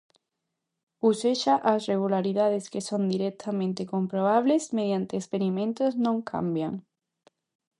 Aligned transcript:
Ou 1.05 1.11
sexa, 1.23 1.55
as 1.73 1.81
regularidades 1.91 2.65
que 2.71 2.85
son 2.89 3.01
directamente 3.13 3.89
comprobables 3.93 4.63
mediante 4.77 5.13
experimentos 5.21 5.91
non 6.05 6.17
cambian. 6.31 6.73